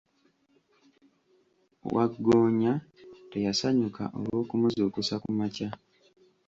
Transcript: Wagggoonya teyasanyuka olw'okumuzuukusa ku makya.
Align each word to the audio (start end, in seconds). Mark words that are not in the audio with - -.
Wagggoonya 1.93 2.73
teyasanyuka 3.31 4.03
olw'okumuzuukusa 4.17 5.15
ku 5.23 5.29
makya. 5.39 5.69